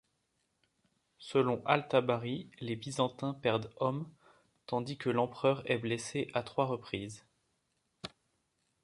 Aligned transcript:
Selon 1.19 1.61
al-Tabari, 1.67 2.49
les 2.59 2.75
Byzantins 2.75 3.35
perdent 3.35 3.69
hommes 3.79 4.09
tandis 4.65 4.97
que 4.97 5.11
l'empereur 5.11 5.61
est 5.69 5.77
blessé 5.77 6.31
à 6.33 6.41
trois 6.41 6.65
reprises. 6.65 7.23